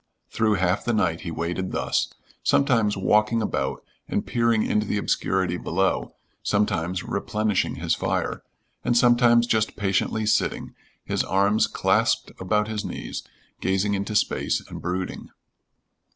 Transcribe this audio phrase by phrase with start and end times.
[0.31, 2.11] Through half the night he waited thus,
[2.41, 8.41] sometimes walking about and peering into the obscurity below, sometimes replenishing his fire,
[8.83, 10.73] and sometimes just patiently sitting,
[11.05, 13.21] his arms clasped about his knees,
[13.59, 15.29] gazing into space and brooding.